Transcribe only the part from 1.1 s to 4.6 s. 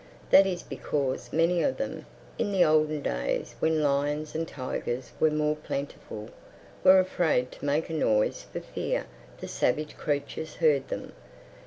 many of them, in the olden days when lions and